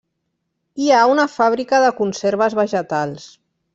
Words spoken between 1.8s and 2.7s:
de conserves